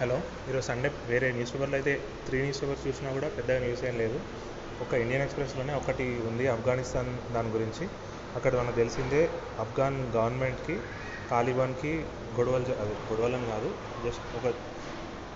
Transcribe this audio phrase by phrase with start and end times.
[0.00, 0.14] Hello
[0.48, 1.92] ఈరోజు Sunday వేరే news పేపర్లో అయితే
[2.26, 4.18] త్రీ న్యూస్ పేపర్స్ చూసినా కూడా పెద్దగా న్యూస్ ఏం లేదు.
[4.84, 7.84] ఒక ఇండియన్ ఎక్స్ప్రెస్లోనే ఒకటి ఉంది ఆఫ్ఘనిస్తాన్ దాని గురించి.
[8.38, 9.20] అక్కడ మనకు తెలిసిందే
[9.64, 10.76] ఆఫ్ఘాన్ గవర్నమెంట్కి
[11.32, 11.92] తాలిబాన్కి
[12.38, 13.68] గొడవలు అది గొడవలని కాదు
[14.06, 14.46] జస్ట్ ఒక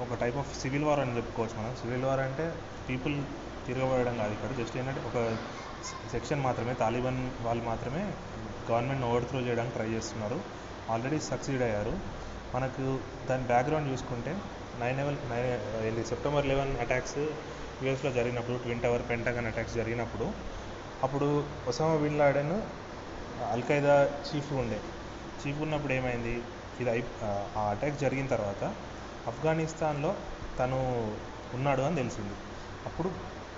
[0.04, 1.74] ఒక టైప్ ఆఫ్ సివిల్ వార్ అని చెప్పుకోవచ్చు మనం.
[1.82, 2.46] సివిల్ వార్ అంటే
[2.88, 3.16] పీపుల్
[3.68, 4.52] తిరగబడడం కాదు ఇక్కడ.
[4.62, 5.18] జస్ట్ ఏంటంటే ఒక
[6.14, 8.04] సెక్షన్ మాత్రమే తాలిబాన్ వాళ్ళు మాత్రమే
[8.70, 10.40] గవర్నమెంట్ ఓవర్ త్రో చేయడానికి ట్రై చేస్తున్నారు.
[10.94, 11.94] ఆల్రెడీ సక్సీడ్ అయ్యారు.
[12.54, 12.84] మనకు
[13.28, 14.32] దాని బ్యాక్గ్రౌండ్ చూసుకుంటే
[14.80, 15.46] నైన్ లెవెన్ నైన్
[15.84, 17.18] ఏంటి సెప్టెంబర్ లెవెన్ అటాక్స్
[17.80, 20.26] యూఎస్లో జరిగినప్పుడు ట్విన్ టవర్ పెంటగన్ అటాక్స్ జరిగినప్పుడు
[21.02, 21.28] అప్పుడు
[21.68, 22.54] Osama bin Laden
[23.52, 23.94] al Qaeda
[24.26, 24.78] chief ఉండే.
[25.40, 26.34] చీఫ్ ఉన్నప్పుడు ఏమైంది?
[26.80, 28.62] ఇది అయి uh, ఆ అటాక్ జరిగిన తర్వాత
[29.26, 30.10] ఆఫ్ఘనిస్తాన్లో
[30.58, 30.78] తను
[31.52, 32.34] ఉన్నాడు అని తెలిసింది.
[32.86, 33.08] అప్పుడు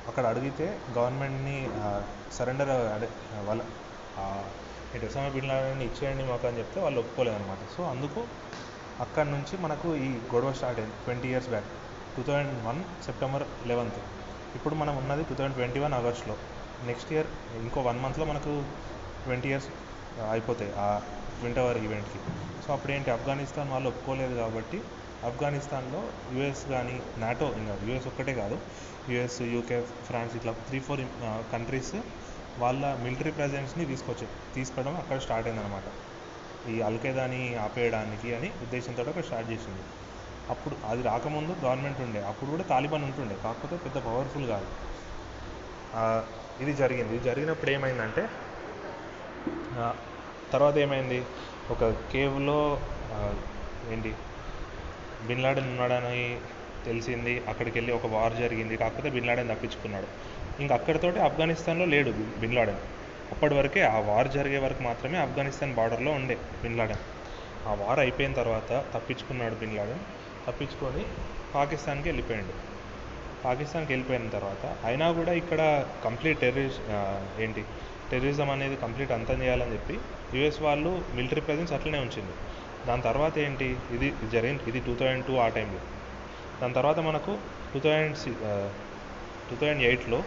[0.06, 0.66] అక్కడ అడిగితే
[0.96, 2.00] గవర్నమెంట్ని uh,
[2.30, 3.08] సరెండర్ uh, అడే
[3.46, 3.60] వాళ్ళ
[4.16, 4.24] ఆ,
[4.92, 8.20] ఏంటి ఒసామా బిన్ లాడెన్ ఇచ్చేయండి మాకు అని చెప్తే వాళ్ళు ఒప్పుకోలేదు అనమాట సో అందుకు
[9.04, 11.68] అక్కడి నుంచి మనకు ఈ గొడవ స్టార్ట్ అయింది twenty years back
[12.14, 13.98] two thousand one September eleventh
[14.58, 16.34] ఇప్పుడు మనం ఉన్నది టూ థౌజండ్ ట్వంటీ వన్ ఆగస్ట్లో.
[16.90, 17.28] నెక్స్ట్ ఇయర్
[17.64, 18.52] ఇంకో వన్ మంత్లో మనకు
[19.24, 19.68] ట్వంటీ ఇయర్స్
[20.32, 20.86] అయిపోతాయి ఆ
[21.38, 22.20] ట్వంటీ అవర్ ఈవెంట్కి
[22.64, 24.78] సో అప్పుడు ఏంటి ఆఫ్ఘనిస్తాన్ వాళ్ళు ఒప్పుకోలేదు కాబట్టి
[25.28, 26.00] ఆఫ్ఘనిస్తాన్లో
[26.36, 28.56] యుఎస్ కానీ నాటో ఇంకా యుఎస్ ఒక్కటే కాదు.
[29.12, 31.02] యుఎస్ యూకే ఫ్రాన్స్ ఇట్లా త్రీ ఫోర్
[31.52, 31.94] కంట్రీస్
[32.62, 35.86] వాళ్ళ మిలిటరీ ప్రజెన్స్ని తీసుకొచ్చారు తీసుకోవడం అక్కడ స్టార్ట్ అయిందనమాట
[36.68, 39.82] ఈ అల్ఖైదాని ఆపేయడానికి అని ఉద్దేశంతో అక్కడ స్టార్ట్ చేసింది.
[40.50, 44.66] అప్పుడు అది రాకముందు గవర్నమెంట్ ఉండే అప్పుడు కూడా తాలిబాన్ ఉంటుండే కాకపోతే పెద్ద పవర్ఫుల్ కాదు.
[46.62, 47.14] ఇది జరిగింది.
[47.14, 48.28] ఇది జరిగినప్పుడు ఏమైందంటే
[50.52, 51.24] తర్వాత ఏమైంది?
[51.70, 52.80] ఒక కేవ్లో
[53.92, 54.14] ఏంటి?
[55.26, 56.40] బిన్ లాడెన్ ఉన్నాడని
[56.84, 57.42] తెలిసింది.
[57.48, 58.76] అక్కడికి వెళ్ళి ఒక వార్ జరిగింది.
[58.76, 60.06] కాకపోతే బిన్ లాడెన్ తప్పించుకున్నాడు.
[60.60, 62.78] ఇంకా అక్కడితోటి ఆఫ్ఘనిస్తాన్లో లేడు బిన్- బిన్ లాడెన్.
[63.32, 67.02] అప్పటి వరకే ఆ వార్ జరిగే వరకు మాత్రమే ఆఫ్ఘనిస్తాన్ బార్డర్లో ఉండే బిన్ లాడెన్.
[67.68, 70.02] ఆ వార్ అయిపోయిన తర్వాత తప్పించుకున్నాడు బిన్ లాడెన్.
[70.46, 71.02] తప్పించుకొని
[71.54, 72.54] పాకిస్తాన్కి వెళ్ళిపోయాడు.
[73.44, 75.60] పాకిస్తాన్కి వెళ్ళిపోయిన తర్వాత అయినా కూడా ఇక్కడ
[76.06, 76.78] కంప్లీట్ టెర్రరిస్
[77.44, 77.62] ఏంటి
[78.10, 79.96] టెర్రరిజం అనేది కంప్లీట్ అంతం చేయాలని చెప్పి
[80.36, 82.34] యుఎస్ వాళ్ళు మిలిటరీ ప్రజెన్స్ అట్లనే ఉంచింది.
[82.88, 85.80] దాని తర్వాత ఏంటి ఇది ఇది జరిగింది ఇది టూ థౌజండ్ టూ ఆ టైంలో.
[86.60, 87.32] దాని తర్వాత మనకు
[87.72, 88.16] టూ థౌజండ్
[89.48, 90.20] టూ థౌజండ్ ఎయిట్లో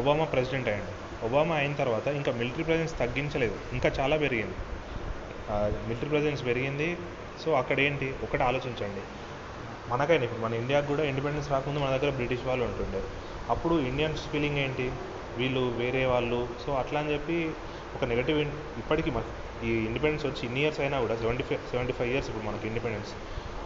[0.00, 0.92] ఒబామా ప్రెసిడెంట్ అయ్యాడు.
[1.26, 3.56] ఒబామా అయిన తర్వాత ఇంకా మిలిటరీ ప్రజెన్స్ తగ్గించలేదు.
[3.72, 4.56] ఇంకా చాలా పెరిగింది.
[5.88, 6.88] మిలిటరీ ప్రజెన్స్ పెరిగింది.
[7.44, 9.02] సో అక్కడ ఏంటి ఒకటి ఆలోచించండి.
[9.90, 13.02] మనకైనా ఇప్పుడు మన ఇండియాకు కూడా ఇండిపెండెన్స్ రాకముందు మన దగ్గర బ్రిటిష్ వాళ్ళు ఉంటుండే.
[13.50, 14.86] అప్పుడు ఇండియన్స్ ఫీలింగ్ ఏంటి?
[15.38, 16.40] వీళ్ళు వేరే వాళ్ళు.
[16.66, 17.36] సో అట్లా అని చెప్పి
[17.96, 18.38] ఒక నెగటివ్
[18.82, 19.24] ఇప్పటికీ మన
[19.68, 23.10] ఈ ఇండిపెండెన్స్ వచ్చి ఇన్ని ఇయర్స్ అయినా కూడా seventy five seventy five years ఇప్పుడు మనకి ఇండిపెండెన్స్.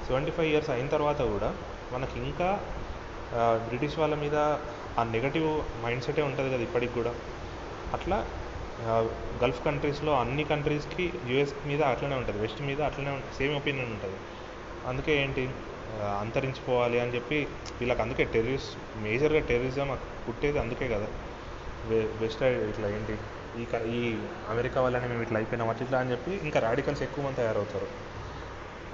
[0.07, 1.51] సెవెంటీ ఫైవ్ ఇయర్స్ అయిన తర్వాత కూడా
[1.93, 2.49] మనకి ఇంకా
[3.69, 4.37] బ్రిటిష్ వాళ్ళ మీద
[4.99, 7.15] ఆ నెగటివ్ మైండ్ సెటే ఉంటుంది కదా ఇప్పటికి కూడా.
[7.95, 8.27] అట్లా
[9.43, 12.39] గల్ఫ్ కంట్రీస్లో అన్ని కంట్రీస్కి యూఎస్ మీద అట్లనే ఉంటుంది.
[12.39, 14.17] వెస్ట్ మీద అట్లనే సేమ్ ఒపీనియన్ ఉంటుంది.
[14.87, 15.51] అందుకే ఏంటి?
[16.21, 17.47] అంతరించిపోవాలి అని చెప్పి
[17.81, 21.07] వీళ్ళకి అందుకే టెర్రరిస్ట్ మేజర్గా టెర్రరిజం పుట్టేది అందుకే కదా.
[22.21, 23.19] వెస్ట్ ఇట్లా ఏంటి?
[23.63, 24.17] ఈ క- ఈ
[24.51, 27.87] అమెరికా వల్లనే మేము ఇట్లా అయిపోయినాం అట్లా అని చెప్పి ఇంకా రాడికల్స్ ఎక్కువ మంది తయారవుతారు.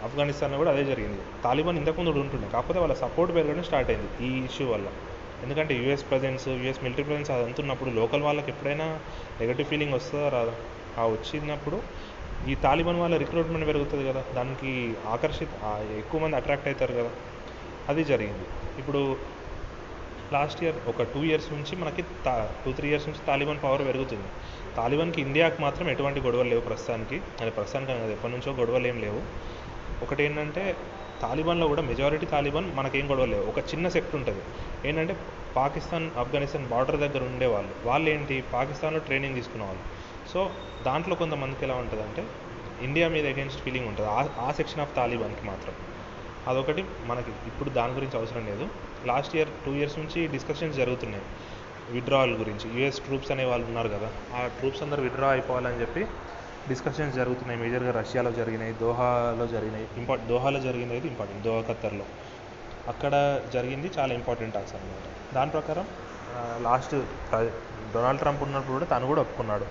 [0.04, 1.20] ఆఫ్ఘనిస్తాన్లో కూడా అదే జరిగింది.
[1.44, 2.48] తాలిబాన్ ఇంతకుముందు కూడా ఉంటుండే.
[2.48, 4.88] కాకపోతే వాళ్ళ సపోర్ట్ పెరగడం స్టార్ట్ అయింది ఈ ఇష్యూ వల్ల.
[5.42, 8.86] ఎందుకంటే US presence US military presence అది అంటున్నప్పుడు లోకల్ వాళ్ళకి ఎప్పుడైనా
[9.40, 10.54] నెగటివ్ ఫీలింగ్ వస్తుందా రాదా?
[10.98, 11.76] ఆ వచ్చినప్పుడు
[12.48, 14.70] ఈ తాలిబాన్ వాళ్ళ రిక్రూట్మెంట్ పెరుగుతుంది కదా దానికి
[15.14, 15.48] ఆకర్షిత
[15.98, 17.10] ఎక్కువ మంది అట్రాక్ట్ అవుతారు కదా.
[17.88, 18.46] అది జరిగింది.
[18.78, 19.00] ఇప్పుడు
[20.32, 22.32] లాస్ట్ ఇయర్ ఒక టూ ఇయర్స్ నుంచి మనకి తా
[22.64, 24.28] టూ త్రీ ఇయర్స్ నుంచి తాలిబాన్ పవర్ పెరుగుతుంది.
[24.76, 27.16] తాలిబాన్కి ఇండియాకి మాత్రం ఎటువంటి గొడవలు లేవు ప్రస్తుతానికి.
[27.40, 29.20] అది ప్రస్తుతానికి కాదు ఎప్పటి నుంచో గొడవలు ఏం లేవు.
[30.02, 30.64] ఒకటి ఏంటంటే
[31.22, 34.42] తాలిబాన్లో కూడా మెజారిటీ తాలిబాన్ మనకేం గొడవలు ఒక చిన్న సెక్ట్ ఉంటుంది.
[34.88, 35.16] ఏంటంటే
[35.56, 37.70] పాకిస్తాన్ ఆఫ్ఘనిస్తాన్ బార్డర్ దగ్గర ఉండేవాళ్ళు.
[37.84, 39.82] వాళ్ళు ఏంటి పాకిస్తాన్లో ట్రైనింగ్ తీసుకున్న వాళ్ళు
[40.32, 40.50] సో
[40.86, 42.24] దాంట్లో కొంతమందికి ఎలా ఉంటుంది అంటే
[42.82, 44.10] ఇండియా మీద అగేన్స్ట్ ఫీలింగ్ ఉంటుంది.
[44.10, 45.74] ఆ ఆ సెక్షన్ ఆఫ్ తాలిబాన్కి మాత్రం.
[46.46, 48.68] అదొకటి మనకి ఇప్పుడు దాని గురించి అవసరం లేదు.
[49.06, 51.24] లాస్ట్ ఇయర్ టూ ఇయర్స్ నుంచి డిస్కషన్స్ జరుగుతున్నాయి.
[51.90, 52.80] విడ్రావల్ గురించి.
[52.80, 54.10] యుఎస్ ట్రూప్స్ అనే వాళ్ళు ఉన్నారు కదా.
[54.34, 56.06] ఆ ట్రూప్స్ అందరు విత్డ్రా అయిపోవాలని చెప్పి
[56.68, 57.58] డిస్కషన్స్ జరుగుతున్నాయి.
[57.62, 59.86] మేజర్గా రష్యాలో జరిగినాయి దోహాలో జరిగినాయి.
[60.00, 62.06] ఇంపార్ట్ దోహాలో జరిగినది ఇంపార్టెంట్ దోహా ఖత్తర్లో.
[62.92, 63.14] అక్కడ
[63.54, 65.86] జరిగింది చాలా ఇంపార్టెంట్ టాక్స్ అనమాట దాని ప్రకారం
[66.66, 66.94] లాస్ట్
[67.94, 69.66] డొనాల్డ్ ట్రంప్ ఉన్నప్పుడు కూడా తను కూడా ఒప్పుకున్నాడు.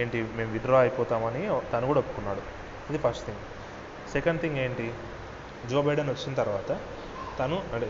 [0.00, 1.42] ఏంటి మేము విత్డ్రా అయిపోతామని
[1.72, 2.42] తను కూడా ఒప్పుకున్నాడు.
[2.90, 3.42] ఇది ఫస్ట్ థింగ్
[4.14, 4.86] సెకండ్ థింగ్ ఏంటి
[5.70, 6.70] జో బైడెన్ వచ్చిన తర్వాత
[7.38, 7.88] తను అంటే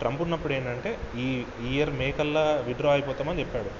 [0.00, 0.90] ట్రంప్ ఉన్నప్పుడు ఏంటంటే
[1.24, 1.28] ఈ
[1.70, 3.70] ఇయర్ మే కల్లా విత్డ్రా అయిపోతామని చెప్పాడు.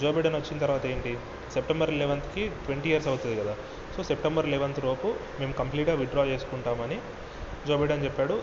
[0.00, 1.12] జో బైడెన్ వచ్చిన తర్వాత ఏంటి?
[1.54, 3.54] సెప్టెంబర్ లెవెన్త్కి ట్వంటీ ఇయర్స్ అవుతుంది కదా.
[3.94, 5.08] సో సెప్టెంబర్ లెవెన్త్ లోపు
[5.40, 6.98] మేము కంప్లీట్గా విత్డ్రా చేసుకుంటామని
[7.68, 8.36] జో బైడెన్ చెప్పాడు.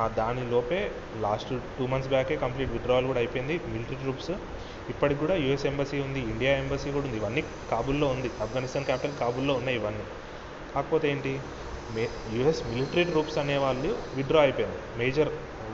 [0.00, 0.80] ఆ దాని లోపే
[1.24, 3.54] లాస్ట్ టూ మంత్స్ బ్యాకే కంప్లీట్ విత్డ్రావల్ కూడా అయిపోయింది.
[3.72, 4.32] మిలిటరీ ట్రూప్స్
[4.92, 7.18] ఇప్పటికి కూడా యూఎస్ ఎంబసీ ఉంది ఇండియా ఎంబసీ కూడా ఉంది.
[7.22, 7.42] ఇవన్నీ
[7.72, 8.30] కాబుల్లో ఉంది.
[8.44, 10.04] ఆఫ్ఘనిస్తాన్ క్యాపిటల్ కాబుల్లో ఉన్నాయి ఇవన్నీ.
[10.74, 11.32] కాకపోతే ఏంటి?
[11.94, 12.02] మే
[12.36, 15.30] యుఎస్ మిలిటరీ ట్రూప్స్ అనేవాళ్ళు విత్డ్రా అయిపోయినాయి మేజర్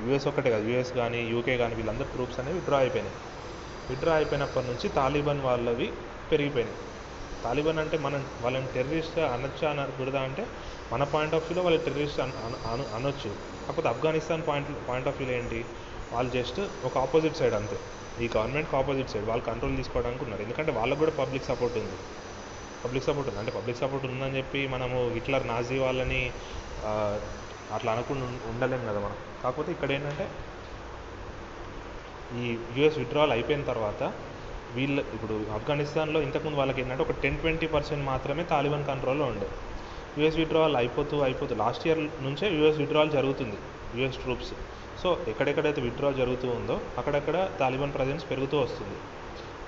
[0.07, 0.65] యుఎస్ ఒక్కటే కాదు.
[0.73, 3.17] యుఎస్ కానీ యూకే కానీ వీళ్ళందరూ ట్రూప్స్ అనేవి విత్డ్రా అయిపోయినాయి.
[3.91, 5.89] విత్డ్రా అయిపోయినప్పటి నుంచి తాలిబాన్ వాళ్ళవి
[6.31, 6.79] పెరిగిపోయినాయి.
[7.45, 10.45] తాలిబాన్ అంటే మనం వాళ్ళని టెర్రరిస్ట్ అనొచ్చా అనకూడదా అంటే
[10.93, 13.31] మన పాయింట్ ఆఫ్ వ్యూలో వాళ్ళు టెర్రరిస్ట్ అన అనొచ్చు.
[13.67, 15.61] కాకపోతే ఆఫ్ఘనిస్తాన్ పాయింట్ పాయింట్ ఆఫ్ వ్యూలో ఏంటి?
[16.13, 17.79] వాళ్ళు జస్ట్ ఒక ఆపోజిట్ సైడ్ అంతే.
[18.25, 20.43] ఈ గవర్నమెంట్కి ఆపోజిట్ సైడ్ వాళ్ళు కంట్రోల్ తీసుకోవడానికి ఉన్నారు.
[20.43, 21.97] ఎందుకంటే వాళ్ళకు కూడా పబ్లిక్ సపోర్ట్ ఉంది.
[22.85, 23.41] పబ్లిక్ సపోర్ట్ ఉంది.
[23.43, 26.23] అంటే పబ్లిక్ సపోర్ట్ ఉందని చెప్పి మనము హిట్లర్ నాజీ వాళ్ళని
[27.77, 29.17] అట్లా అనకుండా ఉండలేము ఉండలేం కదా మనం.
[29.43, 30.27] కాకపోతే ఇక్కడ ఏంటంటే
[32.43, 32.45] ఈ
[32.77, 34.03] యుఎస్ విత్డ్రాల్ అయిపోయిన తర్వాత
[34.77, 39.49] వీళ్ళు ఇప్పుడు ఆఫ్ఘనిస్తాన్లో ఇంతకుముందు వాళ్ళకి ఏంటంటే ఒక టెన్ ట్వంటీ పర్సెంట్ మాత్రమే తాలిబాన్ కంట్రోల్లో ఉండే.
[40.19, 43.59] యుఎస్ విత్డ్రాల్ అయిపోతూ అయిపోతూ లాస్ట్ ఇయర్ నుంచే యుఎస్ విత్డ్రాల్ జరుగుతుంది
[43.99, 44.53] యుఎస్ ట్రూప్స్
[45.03, 48.97] సో ఎక్కడెక్కడైతే విత్డ్రా జరుగుతూ ఉందో అక్కడక్కడ తాలిబాన్ ప్రజెన్స్ పెరుగుతూ వస్తుంది.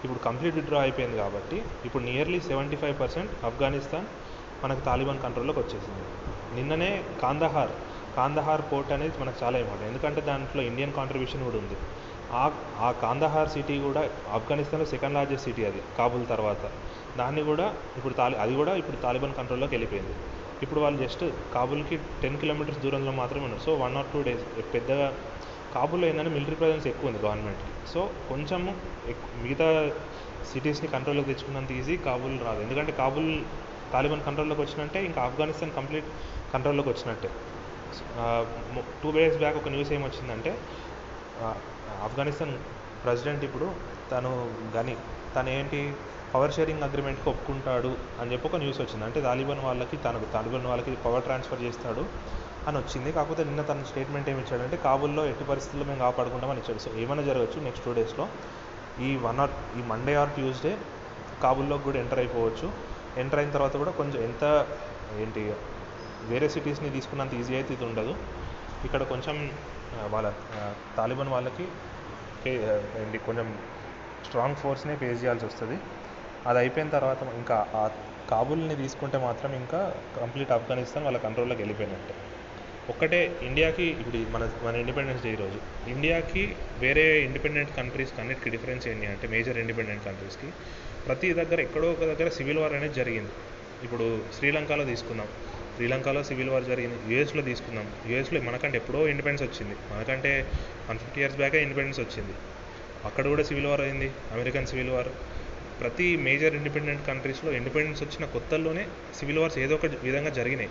[0.05, 4.07] ఇప్పుడు కంప్లీట్ విత్డ్రా అయిపోయింది కాబట్టి ఇప్పుడు nearly seventy five percent Afghanistan
[4.65, 6.05] మనకు తాలిబాన్ కంట్రోల్లోకి వచ్చేసింది.
[6.57, 7.71] నిన్ననే కాందహార్
[8.19, 9.91] కాందహార్ పోర్ట్ అనేది మనకు చాలా ఇంపార్టెంట్.
[9.93, 11.77] ఎందుకంటే దాంట్లో ఇండియన్ కాంట్రిబ్యూషన్ కూడా ఉంది.
[12.41, 12.45] ఆ
[12.87, 14.01] ఆ కాందహార్ సిటీ కూడా
[14.37, 16.63] ఆఫ్ఘనిస్తాన్లో సెకండ్ లార్జెస్ట్ సిటీ అది కాబుల్ తర్వాత.
[17.21, 17.67] దాన్ని కూడా
[17.99, 20.15] ఇప్పుడు తాలి అది కూడా ఇప్పుడు తాలిబాన్ కంట్రోల్లోకి వెళ్ళిపోయింది.
[20.65, 21.25] ఇప్పుడు వాళ్ళు జస్ట్
[21.57, 23.63] కాబుల్కి టెన్ కిలోమీటర్స్ దూరంలో మాత్రమే ఉన్నారు.
[23.67, 24.45] So one or two days
[24.75, 25.07] పెద్దగా
[25.77, 28.01] కాబుల్లో ఏంటంటే మిలిటరీ ప్రజెన్స్ ఎక్కువ ఉంది గవర్నమెంట్కి సో
[28.31, 28.71] కొంచెము
[29.45, 29.69] మిగతా
[30.51, 32.61] సిటీస్ని కంట్రోల్లోకి తెచ్చుకున్నంత ఈజీ కాబుల్ రాదు.
[32.67, 33.29] ఎందుకంటే కాబుల్
[33.95, 36.09] తాలిబాన్ కంట్రోల్లోకి వచ్చినట్టే ఇంకా ఆఫ్ఘనిస్తాన్ కంప్లీట్
[36.55, 37.31] కంట్రోల్లోకి వచ్చినట్టే.
[39.03, 40.53] టూ డేస్ బ్యాక్ ఒక న్యూస్ ఏమొచ్చిందంటే
[42.07, 42.55] ఆఫ్ఘనిస్తాన్
[43.05, 43.67] ప్రెసిడెంట్ ఇప్పుడు
[44.13, 44.31] తను
[44.77, 44.95] గని
[45.35, 45.81] తను ఏంటి
[46.33, 49.05] పవర్ షేరింగ్ అగ్రిమెంట్కి ఒప్పుకుంటాడు అని చెప్పి ఒక న్యూస్ వచ్చింది.
[49.07, 52.05] అంటే తాలిబాన్ వాళ్ళకి తనకు తాలిబాన్ వాళ్ళకి పవర్ ట్రాన్స్ఫర్ చేస్తాడు
[52.69, 53.11] అని వచ్చింది.
[53.17, 56.83] కాకపోతే నిన్న తన స్టేట్మెంట్ ఏమి ఇచ్చాడంటే కాబుల్లో ఎట్టి పరిస్థితుల్లో మేము కాపాడుకుంటామని ఇచ్చాడు.
[56.87, 58.27] సో ఏమైనా జరగచ్చు నెక్స్ట్ టూ డేస్లో
[59.07, 60.75] ఈ వన్ ఆర్ ఈ మండే ఆర్ ట్యూస్డే
[61.45, 62.69] కాబుల్లో కూడా ఎంటర్ అయిపోవచ్చు.
[63.23, 64.45] ఎంటర్ అయిన తర్వాత కూడా కొంచెం ఎంత
[65.25, 65.43] ఏంటి
[66.31, 68.15] వేరే సిటీస్ని తీసుకున్నంత ఈజీ అయితే ఇది ఉండదు.
[68.87, 69.37] ఇక్కడ కొంచెం
[70.15, 70.29] వాళ్ళ
[70.99, 71.67] తాలిబాన్ వాళ్ళకి
[73.03, 73.49] ఏంటి కొంచెం
[74.27, 75.77] స్ట్రాంగ్ ఫోర్స్నే ఫేస్ చేయాల్సి వస్తుంది.
[76.49, 77.85] అది అయిపోయిన తర్వాత ఇంకా ఆ
[78.33, 79.81] కాబుల్ని తీసుకుంటే మాత్రం ఇంకా
[80.21, 82.15] కంప్లీట్ ఆఫ్ఘనిస్తాన్ వాళ్ళ కంట్రోల్లోకి వెళ్ళిపోయినట్టే.
[82.93, 85.59] ఒక్కటే ఇండియాకి ఇప్పుడు మన మన ఇండిపెండెన్స్ డే రోజు.
[85.95, 86.43] ఇండియాకి
[86.85, 90.49] వేరే ఇండిపెండెంట్ కంట్రీస్ అన్నిటికీ డిఫరెన్స్ ఏంటి అంటే మేజర్ ఇండిపెండెంట్ కంట్రీస్కి
[91.07, 93.35] ప్రతి దగ్గర ఎక్కడో ఒక దగ్గర సివిల్ వార్ అనేది జరిగింది.
[93.87, 94.07] ఇప్పుడు
[94.37, 95.29] శ్రీలంకలో తీసుకుందాం.
[95.79, 97.15] శ్రీలంకలో సివిల్ వార్ జరిగింది.
[97.15, 97.93] యూఎస్లో తీసుకుందాం.
[98.07, 99.77] యూఎస్లో మనకంటే ఎప్పుడో ఇండిపెండెన్స్ వచ్చింది.
[99.95, 100.47] మనకంటే
[100.91, 102.33] వన్ ఫిఫ్టీ ఇయర్స్ బ్యాకే ఇండిపెండెన్స్ వచ్చింది.
[103.05, 104.11] అక్కడ కూడా సివిల్ వార్ అయింది.
[104.33, 105.09] American civil war.
[105.81, 108.87] ప్రతి మేజర్ ఇండిపెండెంట్ కంట్రీస్లో ఇండిపెండెన్స్ వచ్చిన కొత్తల్లోనే
[109.19, 110.69] సివిల్ వార్స్ ఏదో ఒక విధంగా జరిగినాయి.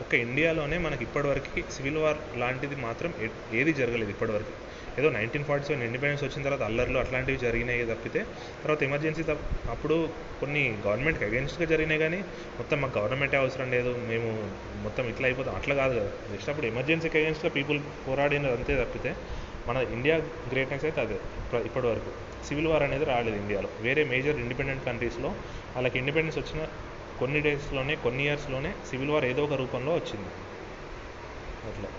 [0.00, 4.71] ఒక ఇండియాలోనే మనకి ఇప్పటివరకు సివిల్ వార్ లాంటిది మాత్రం ఏ- ఏది జరగలేదు ఇప్పటివరకు.
[4.98, 8.26] ఏదో నైన్టీన్ ఫార్టీ సెవెన్ ఇండిపెండెన్స్ వచ్చిన తర్వాత అల్లర్లు అట్లాంటివి జరిగినాయి తప్పితే
[8.64, 10.08] తర్వాత ఎమర్జెన్సీ తప్ప అప్పుడు
[10.40, 12.16] కొన్ని గవర్నమెంట్కి అగేన్స్ట్గా జరిగినాయి కానీ
[12.58, 14.48] మొత్తం మాకు గవర్నమెంటే అవసరం లేదు మేము
[14.82, 15.54] మొత్తం ఇట్లా అయిపోతాం.
[15.54, 16.10] అట్లా కాదు కదా.
[16.30, 19.16] నెక్స్ట్ అప్పుడు ఎమర్జెన్సీకి అగేన్స్ట్గా పీపుల్ పోరాడినది అంతే తప్పితే
[19.68, 20.16] మన ఇండియా
[20.52, 22.12] గ్రేట్నెస్ అయితే అదే ఇప్పటి ఇప్పటివరకు.
[22.48, 25.28] సివిల్ వార్ అనేది రాలేదు ఇండియాలో వేరే మేజర్ ఇండిపెండెంట్ కంట్రీస్లో
[25.74, 26.66] వాళ్ళకి ఇండిపెండెన్స్ వచ్చిన
[27.18, 30.30] కొన్ని డేస్లోనే కొన్ని ఇయర్స్లోనే సివిల్ వార్ ఏదో ఒక రూపంలో వచ్చింది.
[31.68, 31.90] అట్లా.